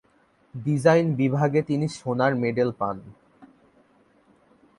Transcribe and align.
ডিজাইনে 0.55 1.13
বিভাগে 1.15 1.61
তিনি 1.61 1.85
সোনার 1.89 2.33
মেডেল 2.35 2.69
পান। 2.79 2.97